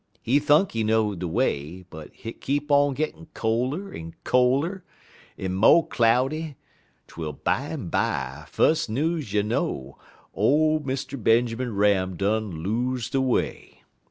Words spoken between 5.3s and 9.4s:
en mo' cloudy, twel bimeby, fus' news